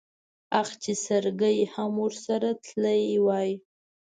[0.61, 3.49] اخ چې سرګي ام ورسره تلی وای.